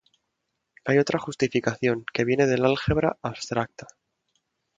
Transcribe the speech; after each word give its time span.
Hay 0.83 0.97
otra 0.97 1.19
justificación, 1.19 2.07
que 2.11 2.23
viene 2.25 2.47
del 2.47 2.65
álgebra 2.65 3.19
abstracta. 3.21 3.85